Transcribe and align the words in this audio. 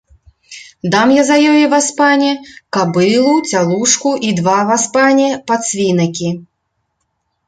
Дам 0.93 1.07
я 1.15 1.23
за 1.25 1.35
ёю, 1.49 1.65
васпане, 1.73 2.31
кабылу, 2.77 3.33
цялушку 3.51 4.09
і 4.29 4.31
два, 4.39 4.55
васпане, 4.71 5.29
падсвінакі. 5.53 6.31